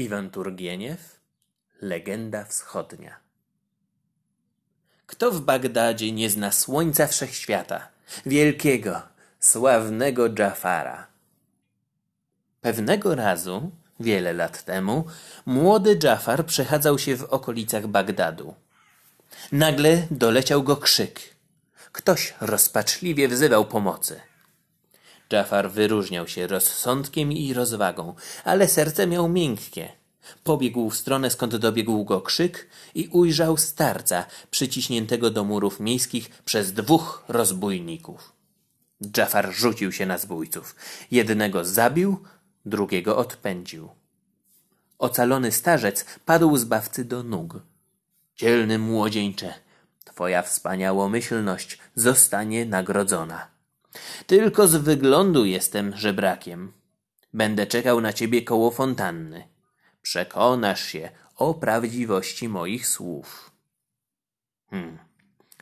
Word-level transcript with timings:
Iwan 0.00 0.30
Turgieniew 0.30 1.20
Legenda 1.80 2.44
wschodnia 2.44 3.20
Kto 5.06 5.30
w 5.30 5.40
Bagdadzie 5.40 6.12
nie 6.12 6.30
zna 6.30 6.52
słońca 6.52 7.06
wszechświata, 7.06 7.88
wielkiego, 8.26 9.02
sławnego 9.40 10.28
Dżafara? 10.28 11.06
Pewnego 12.60 13.14
razu, 13.14 13.70
wiele 14.00 14.32
lat 14.32 14.64
temu, 14.64 15.04
młody 15.46 15.98
Dżafar 15.98 16.46
przechadzał 16.46 16.98
się 16.98 17.16
w 17.16 17.24
okolicach 17.24 17.86
Bagdadu. 17.86 18.54
Nagle 19.52 20.06
doleciał 20.10 20.62
go 20.62 20.76
krzyk. 20.76 21.20
Ktoś 21.92 22.34
rozpaczliwie 22.40 23.28
wzywał 23.28 23.64
pomocy. 23.64 24.20
Dżafar 25.30 25.70
wyróżniał 25.70 26.28
się 26.28 26.46
rozsądkiem 26.46 27.32
i 27.32 27.54
rozwagą, 27.54 28.14
ale 28.44 28.68
serce 28.68 29.06
miał 29.06 29.28
miękkie. 29.28 29.92
Pobiegł 30.44 30.90
w 30.90 30.96
stronę, 30.96 31.30
skąd 31.30 31.56
dobiegł 31.56 32.04
go 32.04 32.20
krzyk 32.20 32.68
i 32.94 33.08
ujrzał 33.08 33.56
starca 33.56 34.26
przyciśniętego 34.50 35.30
do 35.30 35.44
murów 35.44 35.80
miejskich 35.80 36.30
przez 36.44 36.72
dwóch 36.72 37.24
rozbójników. 37.28 38.32
Dżafar 39.04 39.52
rzucił 39.52 39.92
się 39.92 40.06
na 40.06 40.18
zbójców. 40.18 40.76
Jednego 41.10 41.64
zabił, 41.64 42.18
drugiego 42.66 43.16
odpędził. 43.16 43.88
Ocalony 44.98 45.52
starzec 45.52 46.04
padł 46.24 46.56
zbawcy 46.56 47.04
do 47.04 47.22
nóg. 47.22 47.62
Dzielny 48.36 48.78
młodzieńcze, 48.78 49.54
twoja 50.04 50.42
wspaniałomyślność 50.42 51.78
zostanie 51.94 52.66
nagrodzona. 52.66 53.59
Tylko 54.26 54.68
z 54.68 54.76
wyglądu 54.76 55.44
jestem 55.44 55.96
żebrakiem. 55.96 56.72
Będę 57.34 57.66
czekał 57.66 58.00
na 58.00 58.12
ciebie 58.12 58.42
koło 58.42 58.70
fontanny. 58.70 59.48
Przekonasz 60.02 60.84
się 60.84 61.10
o 61.36 61.54
prawdziwości 61.54 62.48
moich 62.48 62.86
słów. 62.86 63.50
Hmm. 64.70 64.98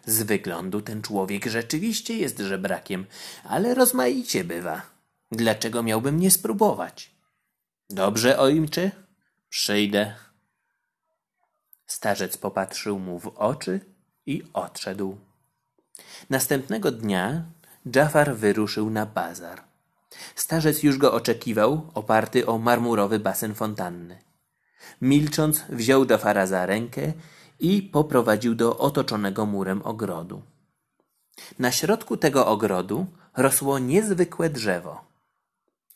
Z 0.06 0.22
wyglądu 0.22 0.80
ten 0.80 1.02
człowiek 1.02 1.46
rzeczywiście 1.46 2.16
jest 2.16 2.38
żebrakiem, 2.38 3.06
ale 3.44 3.74
rozmaicie 3.74 4.44
bywa. 4.44 4.82
Dlaczego 5.32 5.82
miałbym 5.82 6.20
nie 6.20 6.30
spróbować? 6.30 7.10
Dobrze, 7.90 8.38
ojcze, 8.38 8.90
przyjdę. 9.48 10.14
Starzec 11.86 12.36
popatrzył 12.36 12.98
mu 12.98 13.18
w 13.18 13.26
oczy 13.26 13.80
i 14.26 14.42
odszedł. 14.52 15.18
Następnego 16.30 16.92
dnia 16.92 17.44
Dżafar 17.86 18.36
wyruszył 18.36 18.90
na 18.90 19.06
bazar. 19.06 19.62
Starzec 20.34 20.82
już 20.82 20.98
go 20.98 21.12
oczekiwał, 21.12 21.90
oparty 21.94 22.46
o 22.46 22.58
marmurowy 22.58 23.18
basen 23.18 23.54
fontanny. 23.54 24.18
Milcząc, 25.00 25.64
wziął 25.68 26.06
Dżafara 26.06 26.46
za 26.46 26.66
rękę 26.66 27.12
i 27.60 27.82
poprowadził 27.82 28.54
do 28.54 28.78
otoczonego 28.78 29.46
murem 29.46 29.82
ogrodu. 29.82 30.42
Na 31.58 31.72
środku 31.72 32.16
tego 32.16 32.46
ogrodu 32.46 33.06
rosło 33.36 33.78
niezwykłe 33.78 34.50
drzewo. 34.50 35.04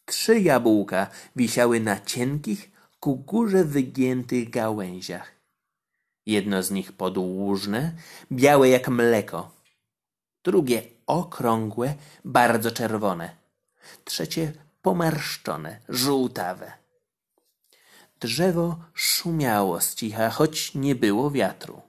Trzy 0.05 0.41
jabłka 0.41 1.07
wisiały 1.37 1.81
na 1.81 2.01
cienkich, 2.01 2.71
ku 3.01 3.17
górze 3.17 3.65
wygiętych 3.65 4.51
gałęziach. 4.51 5.33
Jedno 6.27 6.63
z 6.63 6.71
nich 6.71 6.93
podłużne, 6.93 7.93
białe 8.33 8.69
jak 8.69 8.89
mleko. 8.89 9.51
Drugie 10.45 10.83
okrągłe, 11.13 11.95
bardzo 12.25 12.71
czerwone. 12.71 13.37
Trzecie 14.05 14.53
pomarszczone, 14.83 15.81
żółtawe. 15.89 16.73
Drzewo 18.21 18.79
szumiało 18.95 19.81
z 19.81 19.95
cicha, 19.95 20.31
choć 20.31 20.75
nie 20.75 20.95
było 20.95 21.31
wiatru. 21.31 21.83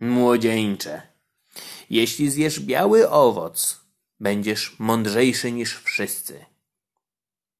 Młodzieńcze, 0.00 1.02
jeśli 1.90 2.30
zjesz 2.30 2.60
biały 2.60 3.10
owoc, 3.10 3.80
będziesz 4.20 4.78
mądrzejszy 4.78 5.52
niż 5.52 5.78
wszyscy. 5.78 6.44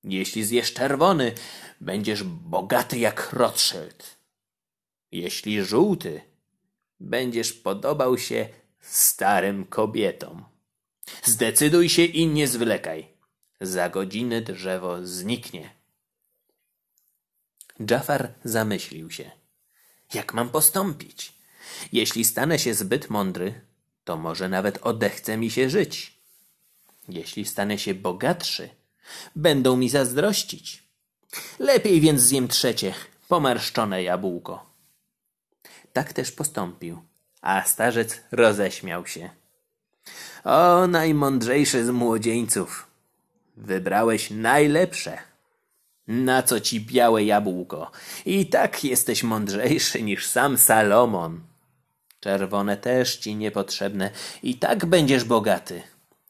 Jeśli 0.04 0.44
zjesz 0.44 0.72
czerwony, 0.72 1.34
będziesz 1.80 2.22
bogaty 2.24 2.98
jak 2.98 3.32
Rothschild. 3.32 4.16
Jeśli 5.12 5.62
żółty, 5.62 6.20
będziesz 7.00 7.52
podobał 7.52 8.18
się 8.18 8.48
starym 8.80 9.64
kobietom. 9.66 10.51
Zdecyduj 11.24 11.88
się 11.88 12.04
i 12.04 12.26
nie 12.26 12.48
zwlekaj. 12.48 13.08
Za 13.60 13.88
godzinę 13.88 14.40
drzewo 14.40 15.06
zniknie. 15.06 15.70
Jafar 17.90 18.32
zamyślił 18.44 19.10
się. 19.10 19.30
Jak 20.14 20.34
mam 20.34 20.48
postąpić? 20.48 21.32
Jeśli 21.92 22.24
stanę 22.24 22.58
się 22.58 22.74
zbyt 22.74 23.10
mądry, 23.10 23.60
to 24.04 24.16
może 24.16 24.48
nawet 24.48 24.78
odechce 24.82 25.36
mi 25.36 25.50
się 25.50 25.70
żyć. 25.70 26.18
Jeśli 27.08 27.44
stanę 27.44 27.78
się 27.78 27.94
bogatszy, 27.94 28.68
będą 29.36 29.76
mi 29.76 29.88
zazdrościć. 29.88 30.82
Lepiej 31.58 32.00
więc 32.00 32.20
zjem 32.20 32.48
trzecie, 32.48 32.94
pomarszczone 33.28 34.02
jabłko. 34.02 34.66
Tak 35.92 36.12
też 36.12 36.32
postąpił, 36.32 37.02
a 37.40 37.64
starzec 37.64 38.20
roześmiał 38.32 39.06
się. 39.06 39.30
O, 40.44 40.86
najmądrzejszy 40.86 41.84
z 41.84 41.90
młodzieńców! 41.90 42.86
Wybrałeś 43.56 44.30
najlepsze. 44.30 45.18
Na 46.08 46.42
co 46.42 46.60
ci 46.60 46.80
białe 46.80 47.24
jabłko? 47.24 47.90
I 48.26 48.46
tak 48.46 48.84
jesteś 48.84 49.22
mądrzejszy 49.22 50.02
niż 50.02 50.26
sam 50.26 50.58
Salomon. 50.58 51.40
Czerwone 52.20 52.76
też 52.76 53.16
ci 53.16 53.36
niepotrzebne. 53.36 54.10
I 54.42 54.58
tak 54.58 54.86
będziesz 54.86 55.24
bogaty. 55.24 55.82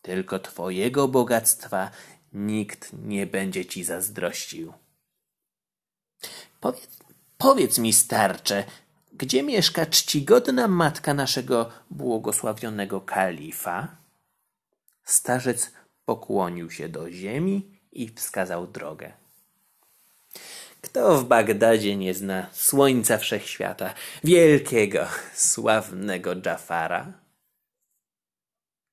Tylko 0.03 0.39
twojego 0.39 1.09
bogactwa 1.09 1.91
nikt 2.33 2.91
nie 3.05 3.27
będzie 3.27 3.67
ci 3.67 3.85
zazdrościł. 3.85 4.73
Powiedz, 6.61 6.89
powiedz 7.39 7.79
mi, 7.79 7.93
starcze, 7.93 8.65
gdzie 9.13 9.43
mieszka 9.43 9.87
czcigodna 9.87 10.69
matka 10.69 11.15
naszego 11.15 11.71
błogosławionego 11.91 13.01
kalifa? 13.01 14.02
Starzec 15.05 15.73
pokłonił 16.05 16.71
się 16.71 16.89
do 16.89 17.11
ziemi 17.11 17.81
i 17.93 18.09
wskazał 18.09 18.67
drogę. 18.67 19.13
Kto 20.81 21.19
w 21.19 21.25
Bagdadzie 21.25 21.97
nie 21.97 22.15
zna 22.15 22.47
słońca 22.53 23.19
wszechświata, 23.19 23.95
wielkiego, 24.25 25.07
sławnego 25.35 26.37
Dżafara? 26.37 27.22